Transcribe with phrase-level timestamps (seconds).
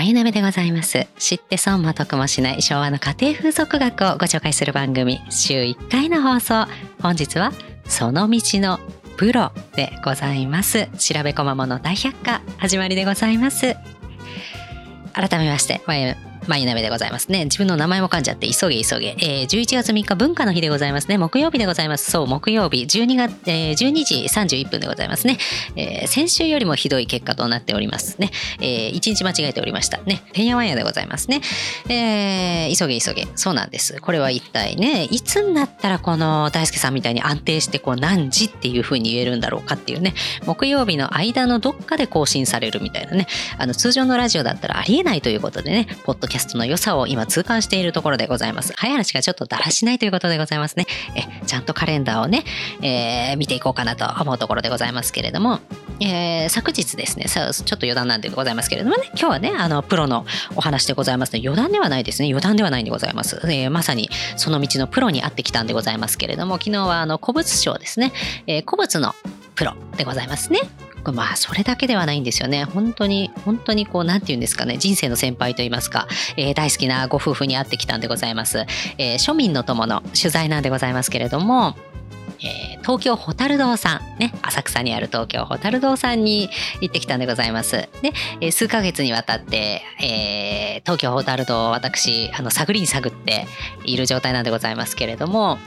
[0.00, 1.06] マユナベでございます。
[1.18, 6.66] 知って損も得もしない昭和の家庭風俗学をご紹介する番組、週1回の放送。
[7.02, 7.52] 本日は、
[7.84, 8.80] その道の
[9.18, 10.86] プロでございます。
[10.96, 13.76] 調べこまもの大百科、始まりでございます。
[15.12, 16.16] 改めまして、まゆ、
[16.46, 17.44] まゆなべでございますね。
[17.44, 19.16] 自分の名前も噛んじゃって、急げ急げ。
[19.18, 21.18] えー、11月3日文化の日でございますね。
[21.18, 22.10] 木曜日でございます。
[22.10, 25.38] そう、木曜日、12月、えー、12時31分でございますね。
[25.76, 28.30] えー先週よりもひどい結果となっておりますね。
[28.60, 29.98] えー、1日間違えておりました。
[29.98, 30.22] ね。
[30.32, 31.40] てんやわんやでございますね。
[31.88, 33.28] えー、急げ急げ。
[33.36, 34.00] そうなんです。
[34.00, 40.14] これは一体ね、いつになったらこの大輔さんみたいに安定してこう何時っていう風に言えるんだろうかっていうね、
[40.46, 43.26] 木曜日の間のどっかで更新されるみたいなね、
[43.58, 48.72] あの通常のラジオだったらありえないということでね、ポッドキャストの良さを今痛感しているところでございます。
[48.76, 50.86] 早話がちょっとだらしないということでございますね。
[51.14, 52.44] え、ちゃんとカレンダーをね、
[52.80, 55.60] えー見ていこうかなと思うところでございますけれども、
[56.00, 60.24] えー昨日ですね、さちょっと余談なんでございますけれどもね、今日はね、あの、プロの
[60.56, 63.40] お話でございますので、余談ではないですね、余談ではないんでございます。
[63.44, 68.12] えーまさにその道のプロに会ってきたんでございますけれども、昨日はあの、古物商ですね、
[68.46, 69.14] え古物の
[69.54, 70.60] プロでございますね。
[71.12, 72.64] まあ、それだけではないんですよね。
[72.64, 76.06] 本当に、本当にこう、なんて言うんですかね、人生の先輩といいますか、
[76.36, 78.66] えー大好きなご夫婦に会ってきたんでございます。
[78.98, 81.74] えー庶民の友の取材なんでございますけれども、
[82.40, 86.48] えー東京ホタル堂さん、ね、浅草にある東京ホタル堂さんに
[86.80, 87.88] 行ってきたんでございます。
[88.02, 93.46] で、えー数ヶ月にわたって、えー東京ホタル堂を私、あの、探りに探って
[93.84, 95.58] いる状態なんでございますけれども、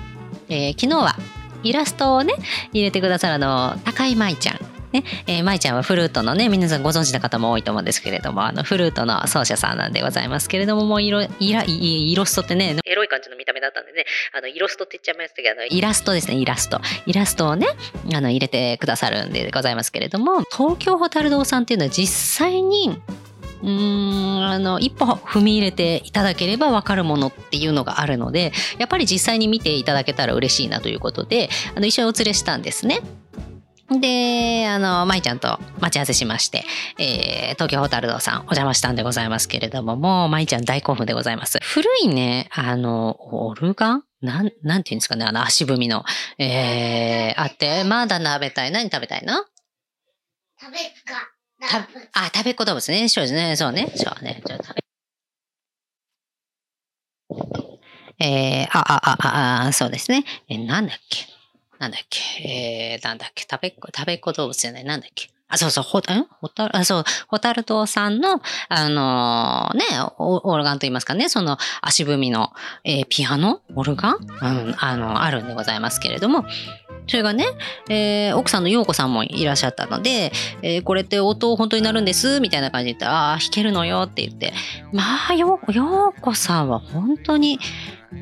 [0.50, 1.16] えー昨日は
[1.64, 2.34] イラストをね、
[2.74, 4.60] 入れてくださるあの、高井舞ちゃん。
[4.94, 16.80] ね、えー、舞ちゃんはフルートのね、皆さんご存知の方も多いと思うんですけれども、あの、フルートの奏者さんなんでございますけれども、もうイロ、イラ、イロストってね、エロい感じの見た目だったんでね、あの、イロストって言っちゃいましたけど、あのイラストですね、イラスト。
[17.08, 17.68] イラストをね、
[18.14, 23.02] あの、入れてくださるんでございますけれども、東京ホタル堂さんっていうのは実際に、
[23.64, 33.00] うーんあの一歩踏み入れていただければ分かるものっていうのがあるのでやっぱり実際に見ていただけたら嬉しいなということであの一緒にお連れしたんですね。
[34.00, 36.64] で、あの、舞ちゃんと待ち合わせしまして、
[36.98, 41.60] えー東京ホタル堂さんお邪魔したんでございますけれども、もう舞ちゃん大興奮でございます。
[41.62, 44.04] 古いね、あの、オルガン？
[44.22, 46.04] なん、なんていうんですかね、あの足踏みの、
[46.38, 48.72] えー、あって、まだ食べたい？
[48.72, 49.34] 何食べたいの？
[50.60, 51.30] 食べっか。
[51.70, 51.88] た
[52.22, 53.08] あ、食べっ子動物ね。
[53.10, 53.56] そうですね。
[53.56, 53.92] そうね。
[53.96, 54.42] そうね。
[54.46, 54.76] じゃあ食
[58.20, 58.26] べ。
[58.26, 59.18] えー、あ、あ、あ、
[59.64, 60.24] あ、あ、そうですね。
[60.50, 61.33] えーなんだっけ？
[61.84, 62.22] なんだっけ？
[62.48, 63.46] えー、なんだっけ？
[63.50, 64.86] 食べっ子、食べっ子動物じゃない。
[64.86, 65.30] なんだっけ？
[65.50, 66.02] あ、そうそう、ほ、ん？
[66.40, 69.84] ホタル、あ、そう、ホタル島さんの、あのーね、
[70.18, 72.54] オオルガンと言いますかね、その足踏みの、
[72.86, 73.62] えーピアノ？
[73.76, 74.16] オルガン？
[74.16, 76.46] うん、あの、あるんでございますけれども、
[77.08, 77.46] それがね、
[77.90, 82.40] えー奥さんの陽子さんもいらっしゃったので、えーこれって音本当になるんです？
[82.40, 84.54] みたいな感じで言ったら、ああー、弾けるのよって言って、
[84.94, 87.60] まあ、よ、陽子さんは本当に、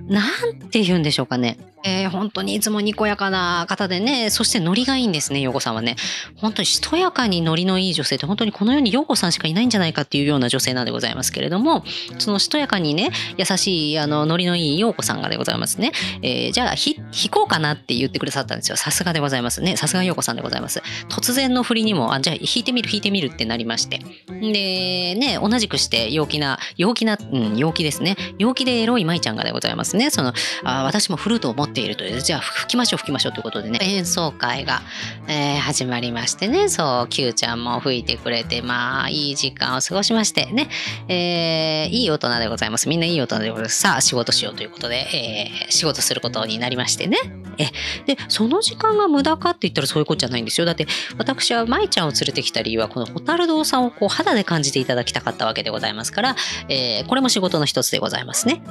[0.08, 1.58] なんて言うんでしょうかね。
[1.84, 5.96] えー本当にいつもにこやかな方でね、そしてノリがいいんですね、陽子さんはね。
[6.36, 11.84] 本当にしとやかにノリのいい女性って本当にこの世に陽子さんしかいないんじゃないかっていうような女性なんでございますけれども、
[12.20, 15.92] そのしとやかにね、優しい、あの、ノリのいい陽子さんがでございますね。
[16.22, 18.78] えーじゃあ、ひ、弾こうかなって言ってくださったんですよ。
[18.78, 19.78] さすがでございますね。
[19.78, 20.82] さすが陽子さんでございます。
[21.10, 24.00] 突然の振りにも、あ、じゃあ弾いてみる弾いてみるってなりまして。
[24.28, 28.18] で、ね、同じくして陽気な、陽気な、うん、陽気ですね。
[28.38, 30.10] 陽気でエロい舞ちゃんがでございますね。
[30.10, 30.34] その、
[30.64, 34.82] あ私もフルートを持っているという、じゃあ吹きましょう吹きましょうということでね、演奏会が、
[35.28, 40.70] えー始まりましてね、そう、Q ちゃんも吹いてくれて、まあ、いい時間を過ごしましてね、
[41.08, 42.90] えーいい大人でございます。
[42.90, 43.80] みんないい大人でございます。
[43.80, 47.18] さあ、仕事しようということで、えー仕事することになりましてね。
[47.58, 47.66] え、
[48.06, 50.66] で、その時間が無駄かって言ったらそういうことじゃないんですよ。
[50.66, 50.88] だって、
[51.18, 56.36] 私は舞ちゃんを連れてきた理由は、このホタル堂さんをこう肌で感じていただきたかったわけでございますから、
[56.70, 58.62] えーこれも仕事の一つでございますね。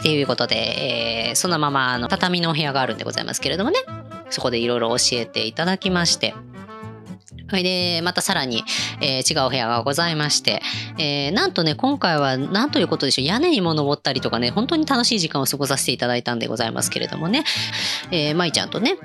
[0.00, 3.78] っていうことで、えーそのままあの畳のお部屋があるんでございますけれどもね、
[4.30, 6.34] そこでいろいろ教えていただきまして、
[7.48, 8.64] それで、またさらに、
[9.00, 10.62] えー違うお部屋がございまして、
[10.98, 17.44] えーなんとね、今回はなんということでしょう、屋根にも登ったりとかね、本当に楽しい時間を過ごさせていただいたんでございますけれどもね、
[18.10, 18.96] えー、舞ちゃんとね、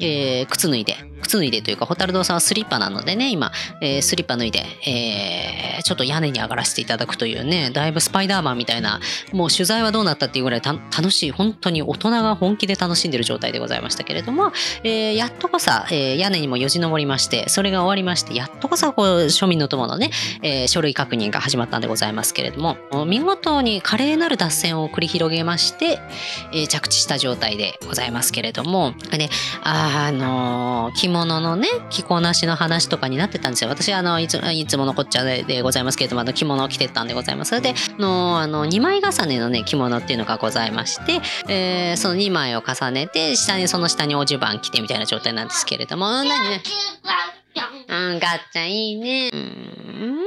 [0.00, 9.00] えー靴脱いで、靴脱いでというか、ホタル堂さんはスリッパなのでね、今、えースリッパ脱いで、えーちょっと屋根に上がらせていただくというね、だいぶスパイダーマンみたいな、
[9.32, 14.52] もう取材はどうなったっていうぐらい楽しい、本当に大人が本気で楽しんでる状態でございましたけれども、
[14.84, 20.10] えーやっとこさ、えー屋根にもよじ登りまして、それが終わりまして、やっとこさ、こう、庶民の友のね、
[20.42, 22.76] えー書類確認が始まったんでございますけれども、
[23.06, 25.98] 見事に華麗なる脱線を繰り広げまして、
[26.52, 29.30] えー着地した状態でございますけれども、で、
[29.62, 33.70] ああの着物のね着こなしの話とかになってたんですよ。
[33.70, 37.50] 私あのいついつものこっちゃででございますけれどもあの着物を着てたんでございます。
[37.50, 46.08] それでのあの2枚重ねのね着物っていうのがございまして、えー、その2枚を重ねて下にその下にお襦袢着てみたいな状態なんですけれども。
[46.10, 46.62] 何ね
[47.88, 49.30] うんガッチャいいね。
[49.32, 50.18] うん。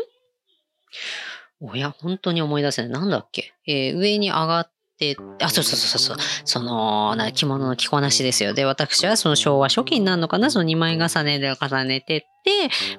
[1.61, 2.91] おや、本当に思い出せない。
[2.91, 3.53] なんだっけ？
[3.65, 4.71] えー、上に上がっ
[5.03, 8.53] で、あ、そうそうそうそう、その、な着物の着こなしですよ。
[8.53, 12.29] で、私はその昭和初期になるのかな、その2枚重ねで重ねて、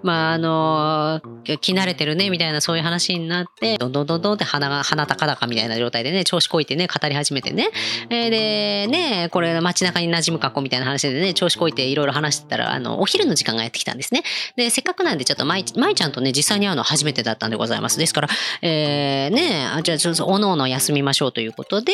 [0.03, 1.21] まあ、あの、
[1.61, 7.69] 着慣れてるね、みたいなそういう話になって、どんどんどんどんって鼻が、鼻高々みたいな状態でね、調子こいてね、語り始めてね。
[8.11, 14.23] えー、で、ね、これ街中に馴染む格好みたいな話でね、調子こいていろいろ話してたら、あの、お昼の時間がやってきたんですね。
[14.57, 17.99] で、せっかくなんでちょっと舞、舞ちゃんとね、実際に会うの初めてだったんでございます。
[17.99, 18.29] ですから、
[18.63, 21.93] えー、ね、あじゃあちょっとおのおの休みましょうということで、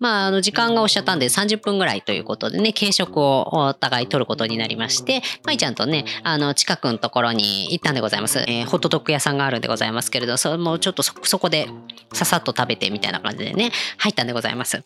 [0.00, 8.40] まあ、あの、時間がおっしゃったんで30分ぐらいということでね、軽食をお互い取ることになりまして、舞ちゃんとね、あの、近くのところに行ったんでございます。
[8.40, 11.68] えー、ホットドッグ屋さんがあるんでございますけれど、それもちょっとそこで
[12.12, 14.82] ささっと食べてみたいな感じでね、入ったんでございます。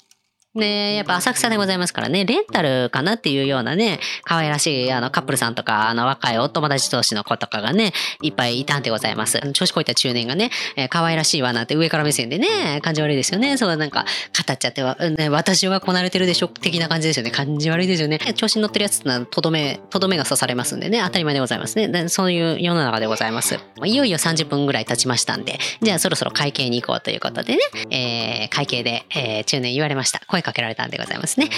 [0.54, 9.40] で、やっぱ浅草でございますからね、レンタルかなっていうようなね、可愛らしいあのカップルさんとか、あの若いお友達同士の子とかがね、いっぱいいたんでございます。
[9.54, 13.56] 調子こいた中年がね、えー、可愛らしいわなんて上から目線でね、感じ悪いですよね。
[13.56, 14.04] そうなんか、
[14.46, 17.31] 語っちゃっては、ね、私はこなれてるでしょ的な感じですよね。
[17.31, 18.19] 感じ悪いですよね。
[18.34, 22.08] 調子に乗ってるやつってとどめ、とどめが刺されますんでね、当たり前でございますね。
[22.10, 23.58] そういう世の中でございます。
[23.84, 27.58] いよいよ30分ぐらい経ちましたんで、じゃあそろそろ会計に行こうということでね、
[27.90, 30.20] えー、会計で、えー、中年言われました。
[30.42, 31.40] 声かけられたんでございます。
[31.40, 31.48] ね。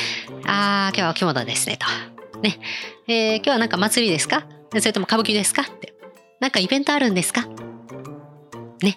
[0.47, 2.41] あー、今日は着物ですね、と。
[2.41, 2.59] ね。
[3.09, 4.47] えー、今日はなんか祭りですか？
[4.71, 5.63] それとも歌舞伎ですか？
[5.63, 5.95] って。
[6.41, 7.47] なんかイベントあるんですか？
[8.83, 8.97] ね。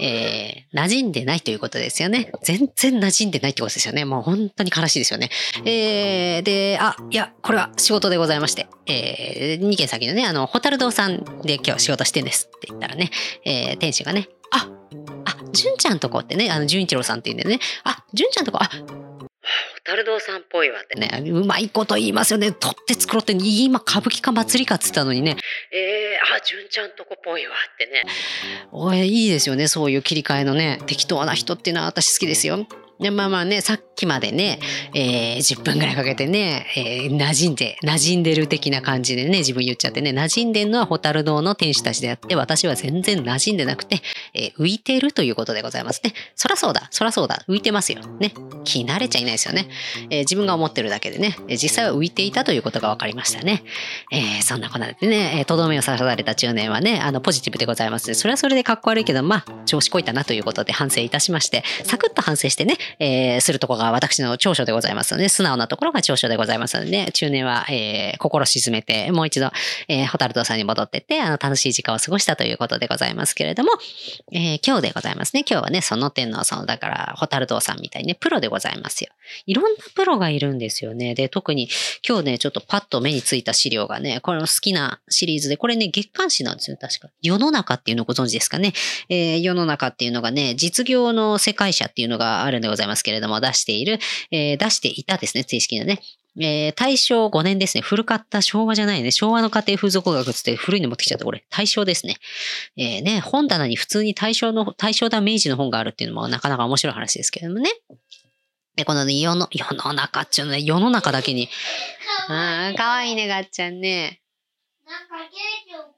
[0.00, 2.30] えー、馴染んでないということですよね。
[2.42, 4.04] 全然馴染んでないってことですよね。
[4.04, 5.28] もう本当に悲しいですよね。
[5.64, 13.10] えー、で、あ、いや、これは仕事でございまして、えー、2軒先のね、あの、ホタル堂さんで今日仕事してんですって言ったらね、
[13.44, 14.68] えー、店主がね、あ、
[15.26, 18.70] あ、純ちゃんとこってね、あの、純一郎さんって言うんでね、あ、純ちゃんとこ、あ、
[19.88, 22.52] タルドさんっぽいわってね、うまいこと言いますよね。
[22.52, 25.38] 取って作ろうって、今歌舞伎か祭りかっつったのにね、
[25.72, 28.04] えー、あ、純ちゃんとこっぽいわってね。
[28.70, 32.66] おい、いいですよね、そういう切り替えのね、適当な人っていうのは私好きですよ。
[33.00, 34.58] で、まあまあね、さっきまでね、
[34.94, 44.00] えー、10分ぐらいかけてね、えー、馴染んで、馴染んでる的な感じでね、自分言っちゃってね、馴染んでるのはホタル堂の店主たちであって、私は全然馴染んでなくて、
[44.34, 46.12] えー、浮いてるということでございますね。
[46.34, 48.00] そらそうだ、そらそうだ、浮いてますよ。
[48.18, 48.32] ね。
[48.64, 49.68] 気慣れちゃいないですよね。
[50.10, 53.62] えー、自分が思ってるだけでね、実際は浮いていたということが分かりましたね。
[54.12, 58.08] えー、そんなこんなでね、とどめを刺された中年はね、あの、ポジティブでございます。
[58.08, 69.50] ねそれはそれでかっこ悪いけど、まあ、調子こいたなということで反省いたしまして、サクッと反省してね、えー、するとこが私の長所でございますので、素直なところが長所でございますので、ね、中年は、えー、心沈めて、もう一度、
[69.88, 73.70] えー、ホタルトさんに戻ってって、あの、楽しい時間を過ごしたということでございますけれども、
[74.32, 75.44] えー、今日でございますね。
[75.48, 79.10] 今日はね、その点の、その、だから、ホタルトさんみたいにね、プロでございますよ。
[79.46, 81.14] いろんなプロがいるんですよね。
[81.14, 81.68] で、特に
[82.06, 87.08] 今日ね、ちょっとパッと目についた資料がね、これの好きなシリーズで、これね、月刊誌なんですよ、確か。
[87.22, 88.72] 世の中っていうのをご存知ですかね。
[89.08, 93.98] えー、世の中っていうのがね、実業の世界社っていうのがあるんでございますけれども、出している、
[94.30, 96.00] えー、出していたですね、正式なね。
[96.40, 97.82] えー、大正5年ですね。
[97.82, 99.10] 古かった昭和じゃないね。
[99.10, 101.24] 昭和の家庭風俗学つって古いの持ってきちゃった。
[101.24, 102.16] これ、大正ですね。
[102.76, 107.70] えー、ね、本棚に普通に大正の、大正だ明治の本があるっていうのもなかなか面白い話ですけれどもね。
[108.76, 111.48] で、このね、世の、世の中っちゅうのね、世の中だけに。
[112.28, 114.20] うん、かわいいね、ガッチャンね。
[114.86, 115.88] なんかケーキおか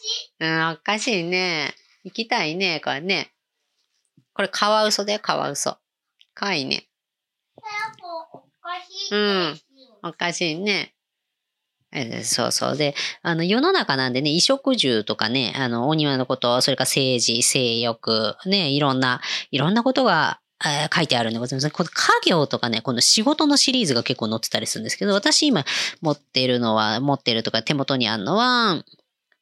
[0.00, 0.44] しい。
[0.44, 1.74] うん、おかしいね。
[2.04, 3.30] 行きたいね、これね。
[4.32, 5.76] これ、カワウソだよ、カワウソ。
[6.34, 6.88] かいね。
[9.10, 9.60] うん。
[10.02, 10.94] おかしいね。
[11.92, 12.76] えそうそう。
[12.76, 19.20] で、あの、世の中なんでね、衣食住とかね、あの、お庭のこと、それから政治、性欲、ね、いろんな、
[19.50, 21.70] いろんなことが、えー、書いてあるんでございます。
[21.70, 25.64] この家業とかね、この仕事のシリーズが結構載ってたりするんですけど、私今
[26.00, 28.84] 持ってるのは、持ってるとか手元にあるのは、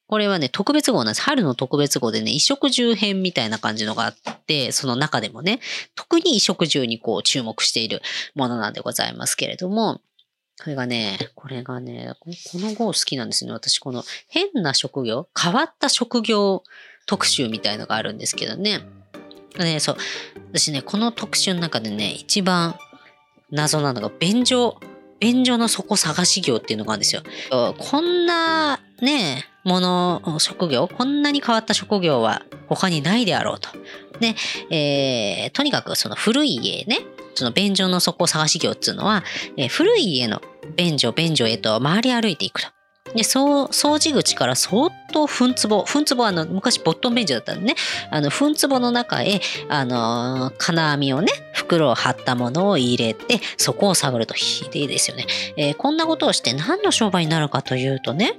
[0.08, 1.22] これはね、特別号なんです。
[1.22, 4.14] 春の特別号でね、衣食住編みたいな感じのがあっ
[4.46, 5.60] て、その中でもね、
[5.94, 8.00] 特に衣食住にこう注目している
[8.34, 10.00] ものなんでございますけれども、
[10.60, 13.52] これがね、これがね、この号好きなんですね。
[13.52, 16.64] 私、この変な職業、変わった職業
[17.06, 18.80] 特集みたいのがあるんですけどね。
[19.58, 19.96] ね、そう。
[20.52, 22.76] 私ね、この特集の中でね、一番
[23.50, 24.80] 謎なのが、便所、
[25.20, 27.22] 便所の底探し業っていうのがあるんですよ。
[27.76, 33.68] こんなね、もの、職業、こんなに変わった職業は他にないであろうと。
[34.18, 34.34] で、
[34.74, 37.00] えー、とにかくその古い家ね、
[37.34, 39.22] つうの便所の底探し業っつうのは、
[39.56, 40.40] えー古い家の
[40.76, 42.68] 便所便所へと回り歩いていくと。
[43.14, 47.74] で、そう、掃除口からそーっと糞壺、糞壺はあの、昔ボットン便所だったんでね、
[48.10, 55.26] あの、糞壺の中へ、あのー金網をね、袋を貼ったものを入れて、そこを探るとひでえですよね。
[55.56, 58.34] えーこんなことをして何の商売になるかというとね、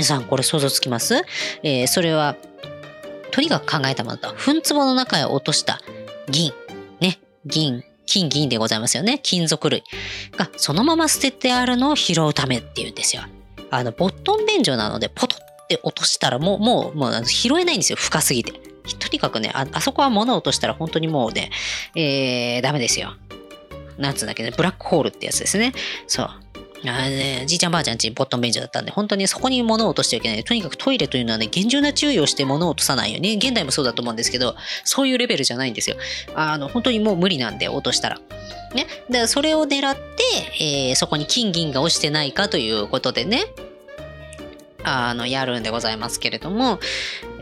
[0.00, 1.14] 皆さんこれ想像つきます？
[1.62, 2.34] えーそれは、
[3.32, 5.78] とにかく考えたものと、糞壺の中へ落とした
[6.26, 6.54] 銀、
[7.00, 9.20] ね、銀、金銀でございますよね。
[9.22, 9.84] 金属類
[10.38, 13.24] がそのまま捨ててあるのを拾うためっていうんですよ。
[13.70, 17.96] あの、ボットン便所なので、ポトって落としたらもう、もう、もう拾えないんですよ。
[17.96, 18.52] 深すぎて。
[18.52, 21.50] とにかくね、ああそこは物を落としたら本当にもうね、
[21.94, 23.16] えー、ダメですよ。
[23.98, 25.74] なんつうんだっけね、ブラックホールってやつですね。
[26.06, 26.30] そう。
[26.86, 30.44] あれね、じいちゃんばあちゃんちボットン便所だったんで、本当にそこに物を落としてはいけない。
[30.44, 35.96] とにかくトイレというのはね、厳重な注意をして物を落とさないよね、現代もそうだと思うんですけど、そういうレベルじゃないんですよ。
[36.34, 38.20] あの、本当にもう無理なんで、落としたら。
[38.74, 38.86] ね。
[39.08, 40.02] だからそれを狙って、
[40.60, 43.44] えーそこに金銀が落ちてないかということでね、
[44.84, 46.80] あの、やるんでございますけれども、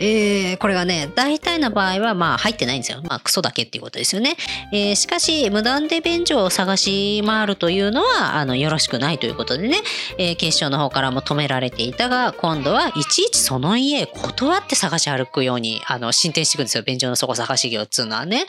[0.01, 3.01] えーこれがね、大体の場合は、まあ、入ってないんですよ。
[3.03, 4.37] まあ、クソだけっていうことですよね。
[4.73, 9.79] えーしかし、無断で便所を探し回るというのは、あの、よろしくないということでね、
[10.19, 16.83] えー警視庁の方からも止められていたが、今度はいちいちその家断って探し歩くように、あの、進展していくんですよ。
[16.83, 18.47] 便所の底探し業っつうのはね。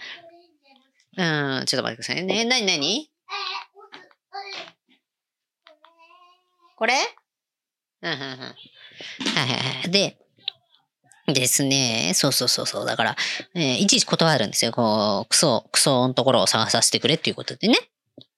[1.17, 2.45] うん、ちょっと待ってくださいね。
[2.45, 3.09] なになに
[6.77, 6.93] これ？
[8.01, 8.55] はいはいは
[9.85, 9.91] い。
[9.91, 10.17] で、
[11.33, 12.11] ですね。
[12.15, 12.85] そうそうそうそう。
[12.85, 13.15] だから、
[13.55, 14.71] えーいちいち断るんですよ。
[14.71, 17.75] こう、クソ、クソのところを探させてくれっていうことでね。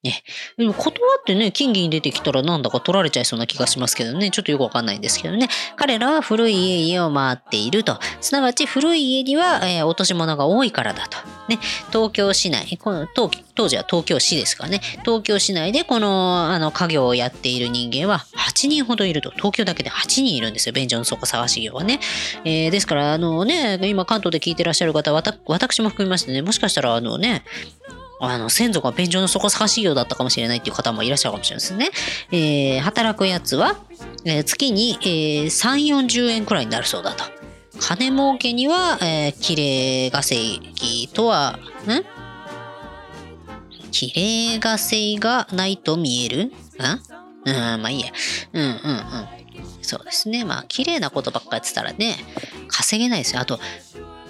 [0.02, 0.24] ね。
[0.56, 4.30] でも断ってね、金銀出てきたらなんだか取られちゃいそうな気がしますけどね。
[4.30, 5.48] ちょっとよくわかんないんですけどね。
[5.76, 7.98] 彼らは古い家々を回っていると。
[8.20, 11.18] すなわち古い家には、えー落とし物が多いからだと。
[11.48, 11.58] ね。
[11.92, 14.80] 東京市内、この当当時は東京市ですかね。
[15.04, 19.30] 東京市内でこの、あの、家業をやっている人間は8人ほどいると。
[19.30, 20.72] 東京だけで8人いるんですよ。
[20.72, 22.00] 便所の底探し業はね。
[22.44, 27.44] えーですから、あのね、今関東で聞いてらっしゃる方、わた私も含めましてね、もしかしたらあのね、
[28.24, 31.90] あの、先祖が便所の底探し業だったかもしれないっていう方もいらっしゃるかもしれないですね。
[32.30, 33.76] えー働くやつは、
[34.24, 37.24] えー月に、えー3、40円くらいになるそうだと。
[37.80, 42.04] 金儲けには、えー、綺麗稼ぎとは、ん？
[43.90, 46.44] 綺麗稼ぎがないと見える？
[46.46, 46.50] ん
[47.44, 48.12] うん、まあいいや。
[48.52, 48.78] うんうんうん。
[49.82, 50.44] そうですね。
[50.44, 52.16] まあ、綺麗なことばっかやってたらね、
[52.68, 53.40] 稼げないですよ。
[53.40, 53.58] あと、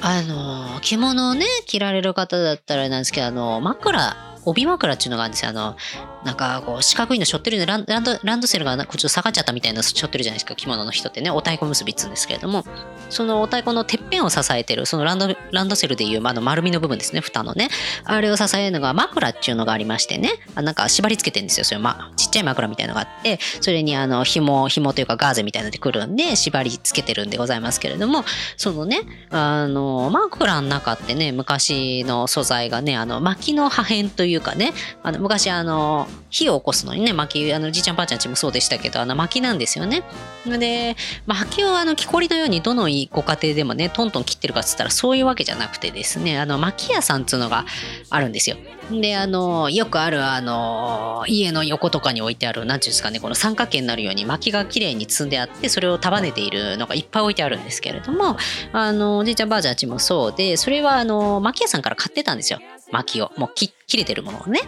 [0.04, 5.50] あの、着物をね、着られる方だったらなんですけど、あの、枕、帯枕っていうのがあるんですよ。
[5.50, 5.76] あの、
[6.24, 11.30] なんかこう四角いの背負ってるのランランドランドセルがこうちょっと下がっちゃったみたいなの背負ってるじゃないですか着物の人ってね。
[11.30, 12.64] お太鼓結びっつうんですけれども。
[13.08, 17.20] そのお太鼓のてっぺんを支えてるそのランドランドセルでいうあの丸みの部分ですね。
[17.20, 17.68] 蓋のね。
[18.04, 20.32] あれを支えるのが枕っていうのがありましてね。
[20.56, 28.24] あなんか縛り付けてるんですよそれ、ま、ちっちゃい枕みたいのがあってそれにあの紐紐というかガーゼみたいなのでくるんで縛り付けてるんでございますけれども
[28.56, 34.72] そのねあの枕の中ってね昔の素材がねあの薪の破片というかね
[35.02, 40.02] あの昔あの火を起こすのにね薪あのじいちゃんばあちゃんちもそうでしたけどあの薪なんですよね。
[40.46, 40.96] で
[41.26, 47.66] 薪をあの木こりのようにどのご家庭でもねトントン切ってるかっつったらそういうわけじゃなくてですねあの薪屋さんっつうのが
[48.10, 48.56] あるんですよ。
[48.90, 58.36] であのよくあるあの家の横とかに置いてある何ていうんですかねこの三角形になるように薪がきれいに積んであってそれを束ねているのがいっぱい置いてあるんですけれども
[58.72, 62.60] あのおじいちゃんばあちゃんちもそうでそれはあの薪屋さんから買ってたんですよ
[62.92, 64.60] 薪をもう切れてるものをね。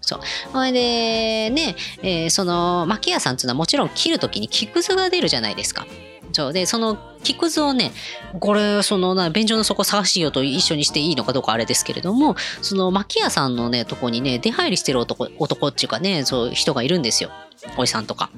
[0.00, 0.20] そう。
[0.52, 5.86] それで、ね、えーその、薪屋さんっていうのはもちろん切る時に木くずが出るじゃないですか。
[6.36, 6.52] そう。
[6.52, 7.92] で、その木くずをね、
[8.40, 17.30] これ、そのな、便所の底探しようと一緒にしていいのかどうかあれですけれども、その薪屋さんのね、とこにね、出入りしてる男、男っていうかね、そう人がいるんですよ。
[17.78, 18.28] おじさんとか。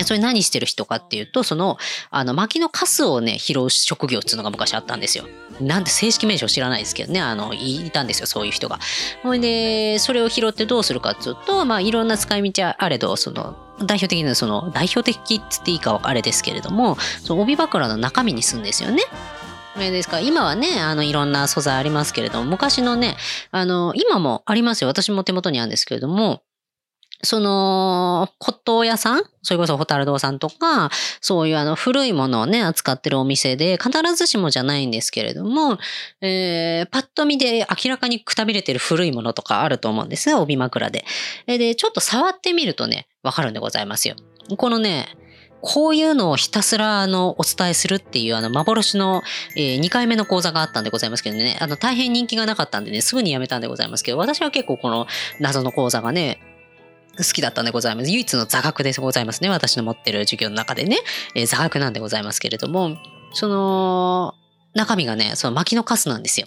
[0.00, 1.78] それ何してる人かっていうと、その、
[2.10, 5.24] あの、薪のカスをね、拾う職業っていうのが昔あったんですよ。
[5.60, 8.78] なんで正式名称知らないですけどね、あの、いたんですよ、そういう人が。
[9.22, 19.02] ほいで、それを拾ってどうするかっていうと、まあ、いろんな使い道あれど、その、代表的な、その、代表的っつっていいかはあれですけれども、その帯枕の中身にするんですよね。
[19.74, 23.16] それですから、今はね、あの、いろんな素材ありますけれども、昔のね、
[23.50, 24.88] あの、今もありますよ。
[24.88, 26.42] 私も手元にあるんですけれども、
[27.24, 29.22] その、骨董屋さん？
[29.42, 35.78] それこそホタル堂さんとか、そういうあの古いものをね、扱ってるお店で、必ずしもじゃないんですけれども、
[36.20, 41.04] えー、パッと見で明らかにくたびれてる古いものとかあると思うんです帯枕で。
[41.46, 44.16] で、ちょっと触ってみるとね、わかるんでございますよ。
[44.56, 45.06] このね、
[45.62, 49.22] こういうのをひたすらあのお伝えするっていうあの幻の、
[49.56, 55.06] え2回目の講座があったんでございますけどね、あの大変人気がなかったんでね、すぐにやめたんでございますけど、私は結構この
[55.38, 56.40] 謎の講座がね、
[57.18, 58.10] 好きだったんでございます。
[58.10, 59.50] 唯一の座学でございますね。
[59.50, 60.98] 私の持ってる授業の中でね、
[61.34, 62.96] えー、座学なんでございますけれども、
[63.32, 64.34] その、
[64.74, 66.46] 中身がね、その薪のカスなんですよ。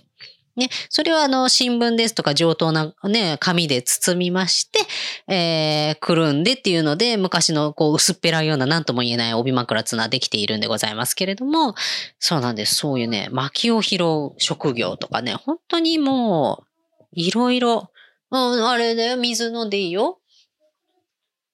[0.55, 4.79] ね、それをあの新聞ですとか上等なね、紙で包みまして、
[5.27, 11.75] えー、くるんでっていうので、昔のこう薄っぺらいような何とも言えない帯枕綱できているんでございますけれども、
[12.19, 12.75] そうなんです。
[12.75, 16.65] そういうね、薪を拾う職業とかね、本当にもう、
[17.11, 17.91] いろいろ、
[18.31, 20.19] うん、あれだよ、水飲んでいいよ。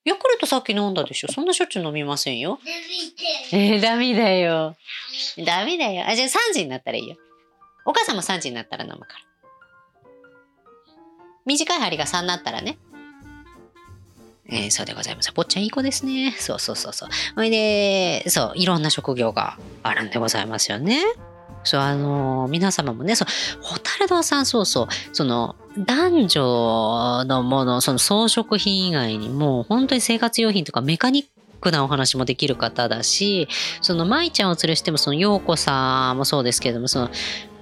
[0.04, 1.32] ヤクルトさっき飲んだでしょ？
[1.32, 2.60] そんなしょっちゅう飲みませんよ。
[3.52, 4.76] えー、ダメだよ。
[5.46, 6.08] ダメだよ。
[6.08, 7.18] あ、じゃあ3時になったらいいよ。
[7.86, 9.14] お母さんも3時になったら飲むから。
[11.46, 12.78] 短い針が3になったらね。
[14.50, 15.32] えー、そうでございます。
[15.34, 16.36] 坊ちゃんいい子ですね。
[16.38, 17.10] そうそうそうそう。
[17.36, 21.02] ほいで、そう、いろんな職業があるんでございますよね。
[21.64, 23.28] そう、あの、皆様もね、そう、
[23.62, 31.26] ホタル堂さん、そうそう、その、男女のもの、その装飾品以外にも、本当に生活用品とかメカニッ
[31.62, 33.48] クなお話もできる方だし、
[33.82, 37.10] その舞ちゃんを連れしても、その陽子さんもそうですけれども、その、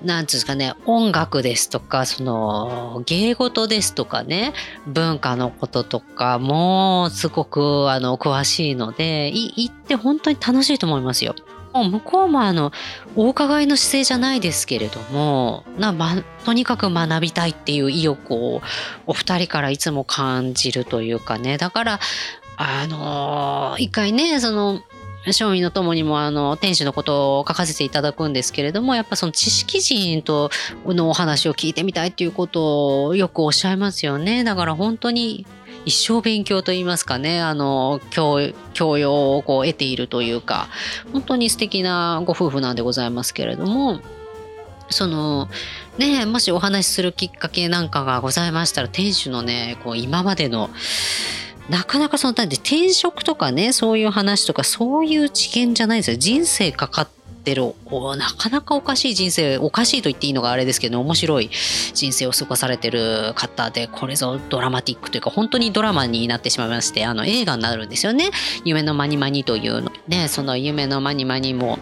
[0.04, 4.54] なんつうんですかね、音楽ですとか、その、芸事ですとかね、
[4.88, 11.36] 文化のこととかも、すごく、あの、詳しいので、行って本当に楽しいと思いますよ。
[11.84, 12.72] もう向こうもあの
[13.16, 18.62] お伺いの姿勢じゃないですけれどもな、ま、とにかく学びたいっていう意欲を
[19.08, 21.58] お二人からいつも感じるというかね。
[21.58, 22.00] だから
[22.58, 24.82] あのー、一回ねその
[25.28, 30.50] 庶民の友にもあの天使のことを書かせていただくんですけれどもやっぱその知識人と
[30.86, 34.44] のお話を聞いてみたいっていうことをよくおっしゃいますよね。
[34.44, 35.46] だから本当に
[35.86, 38.40] 一生勉強といいますかねあの教
[38.74, 40.68] 教養をこう得ているというか
[41.14, 44.02] 本当に素敵なご夫婦なんでございますけれども
[44.90, 45.48] その
[45.98, 50.70] ねもしお話しするきっかけなんかがございましたら店主のねこう今までの
[51.70, 56.18] なかなかその単で転職とかねそういう話とかそういう知見じゃないですよ。
[56.18, 57.74] 人生かかってってる
[58.18, 61.50] なかなかおかしい人生おかしいと言っていいのがあれですけど面白い
[61.94, 68.32] 人生を過ごされてる方でこれぞドラマティックというか本当にドラマになってしまいましてあの映画になるんですよね。
[68.66, 71.80] 夢のまにまにというのねその夢のまにまにも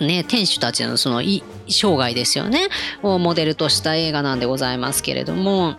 [0.00, 2.66] ね、店主たちのその生涯ですよね。
[3.04, 5.78] をモデルとした映画なんでございますけれども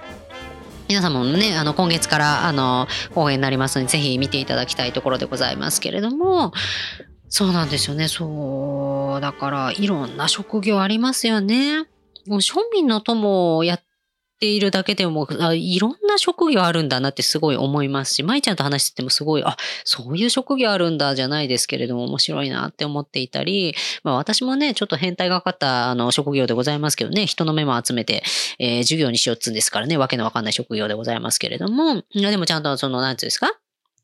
[0.87, 6.53] 皆様もね、あの、今月から、あの、公演になりますので、ぜひ見ていただきたいところでございますけれども、
[7.37, 8.07] そうなんですよね。
[8.07, 9.19] そう。
[9.19, 11.81] だから、いろんな職業ありますよね。
[12.27, 13.81] もう庶民の友をやっ
[14.39, 28.23] ているだけでもあ、いろんな職業あるんだなってすごい思いますし、舞ちゃんと話しててもすごい、あ、そういう職業あるんだじゃないですけれども、面白いなって思っていたり、まあ私もね、ちょっと変態がかったあの職業でございますけどね、人の目も集めて、
[28.59, 33.51] えー、授業にしようっつうんですからね、わけのわかんない職業でございますけれども、でもちゃんとその、なんつうんですか？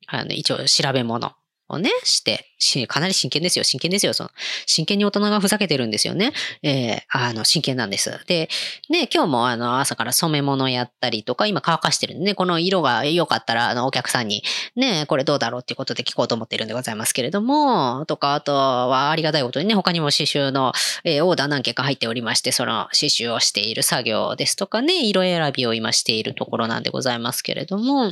[0.07, 1.31] あの、一応調べ物。
[1.71, 2.47] をね、して、
[2.87, 3.63] かなり真剣ですよ。
[3.63, 4.13] 真剣ですよ。
[4.13, 4.29] その、
[4.65, 6.31] 真剣に大人がふざけてるんですよね。
[6.61, 8.11] えー、あの、真剣なんです。
[8.27, 8.49] で、
[8.89, 14.43] ね、今日もあの、朝から染め物やったりとか、今乾かしてるんでね、この色が良かったら、あの、お客さんに、
[14.75, 28.11] ね、これどうだろうっていうことで聞こうと思ってるんでございますけれども、とか、あとはありがたいことにね、他にも刺繍の、えー、オーダー何件か入っておりまして、その刺繍をしている作業ですとかね、色選びを今しているところなんでございますけれども、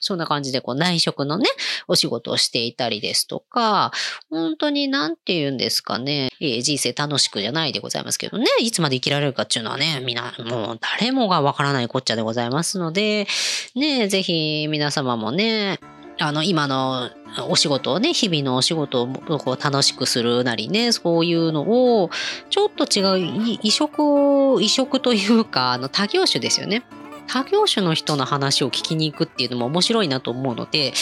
[0.00, 1.46] そんな感じでこう内職のね、
[1.86, 3.92] お仕事をしていたりですとか、
[4.30, 13.26] 本当になんて言うんですかね、えー、人生楽しくじゃないでございますけどね、いつまで生きられるかっていうのはね、みな、もう誰もがわからないこっちゃでございますので、
[13.74, 15.78] ね、ぜひ皆様もね、
[16.20, 17.10] あの、今の
[17.48, 19.06] お仕事をね、日々のお仕事を
[19.38, 22.10] こう楽しくするなりね、そういうのを、
[22.50, 26.82] ちょっと違う、異色、異色というか、あの、他業種ですよね。
[27.28, 30.92] 他業種の人の話を聞きに行くっていうのも面白いなと思うので、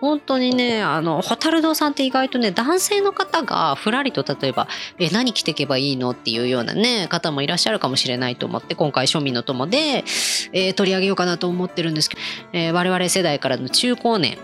[0.00, 6.10] 本当にね、あの、ホタル堂さんって意外とね、男性の方がふらりと例えば、え、何着てけばいいの？
[6.10, 10.04] っていうようなね、方もいらっしゃるかもしれないと思って、今回庶民の友で、
[10.52, 14.38] えー、取り上げようかなと思ってるんですけど、えー、我々世代からの中高年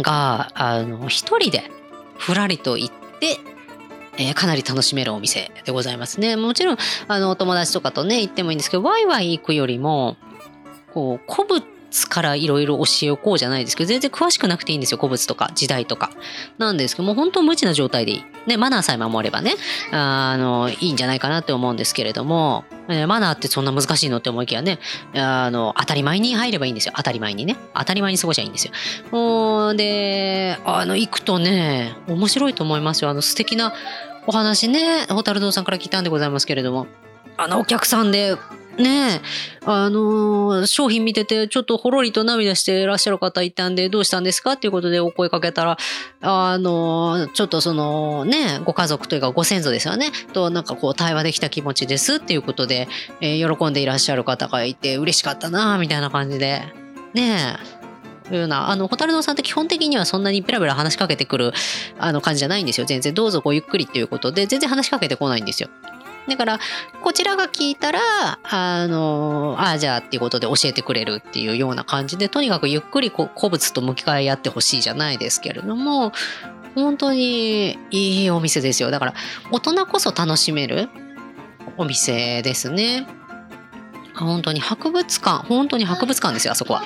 [0.00, 1.70] が、あの、一人で
[2.16, 3.38] ふらりと行って、
[4.18, 6.36] えー、かなり楽しめるお店でございますね。
[6.36, 6.76] もちろん、
[7.06, 10.16] あの、お友達とかとね、行ってもいいんですけど、ワイワイ行くよりも、
[10.92, 11.64] こう、古物
[12.08, 14.98] からいろいろ教えおこうじゃないですけど、全然詳しくなくていいんですよ。
[14.98, 16.10] 古物とか時代とか。
[16.58, 18.24] なんですけどもう、本当無知な状態でいい。
[18.46, 19.54] ね、マナーさえ守ればね、
[19.90, 24.78] あの、いいんじゃないかなって思うんですけれども、えーマナーってそんな難しいのって思いきやね、
[25.14, 26.94] あの、当たり前に入ればいいんですよ。
[26.96, 27.56] 当たり前にね。
[27.74, 29.74] 当たり前に過ごしゃいいんですよ。
[29.74, 33.10] で、あの、行くとね、面白いと思いますよ。
[33.10, 33.72] あの、素敵な
[34.28, 36.86] お話ね、ホタル堂さんから聞いたんでございますけれども、
[37.38, 38.36] あの、お客さんで、
[38.76, 39.20] ねえ、
[39.64, 45.78] あのー商品見てて、ちょっとほろりと涙していらっしゃる方いたんで、どうしたんですかっていうことでお声かけたら、
[46.20, 52.86] あのーちょっとそのね、ご家族というかご先祖ですよね、となんかこう対話できた気持ちですっていうことで、
[53.22, 56.62] えー喜んでいらっしゃる方がいて、嬉しかったなみたいな感じで、
[57.14, 57.77] ねえ、
[58.34, 61.52] いうような、あの、ホタル堂さんって基本的にはそんなにペラペラ話しかけてくる、
[61.98, 62.86] あの感じじゃないんですよ。
[62.86, 65.68] 全然、どうぞごゆっくりっていうことで、全然話しかけてこないんですよ。
[66.28, 66.60] だから、
[67.02, 68.00] こちらが聞いたら、
[68.42, 76.12] あの、ああ、じゃあっていうことで教えてくれるっていうような感じで、とにかくゆっくりこ古物と向き合い合ってほしいじゃないですけれども、
[76.74, 78.90] 本当にいいお店ですよ。
[78.90, 79.14] だから、
[79.50, 80.90] 大人こそ楽しめる
[81.76, 83.06] お店ですね。
[84.14, 86.82] 本当に博物館、本当に博物館ですよ、あそこは。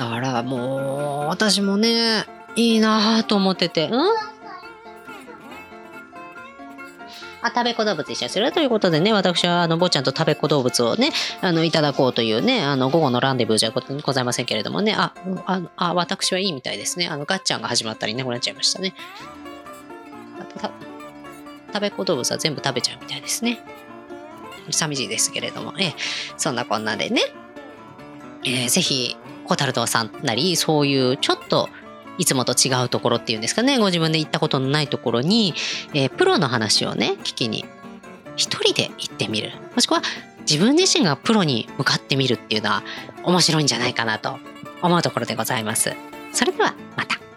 [0.00, 2.24] だからもう、私もね、
[2.56, 4.00] いいなぁと思ってて、うん
[7.42, 15.12] あ、食べ子動物一緒にするということでね、私は、あの、坊ちゃんと食べ子動物をね、あの、いただこうというね、あの、午後のランデブーじゃございませんけれどもね、あ、
[15.44, 17.08] あ、あ私はいいみたいですね。
[17.08, 18.94] あの、ガッチャンが始まったりね、こうなっちゃいましたね。
[21.72, 23.60] 食べ子動物は全部食べちゃうみたいですね。
[24.70, 25.94] 寂しいですけれども、ええ、
[26.36, 27.22] そんなこんなでね、
[28.44, 29.16] えーぜひ、
[29.54, 31.68] 蛍堂さんなり、そういうちょっと、
[32.18, 35.54] いつもと違うところっていうんですかね、ご自分で行ったことのないところに、
[35.94, 37.64] えープロの話をね、聞きに、
[38.36, 39.52] 一人で行ってみる。
[39.74, 40.02] もしくは、
[40.40, 42.82] 自分自身がプロに向かってみるっていうのは、
[43.24, 44.38] 面白いんじゃないかなと
[44.82, 45.94] 思うところでございます。
[46.32, 47.29] それでは、また。